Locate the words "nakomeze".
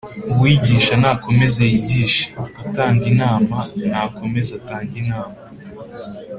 1.01-1.61, 3.89-4.51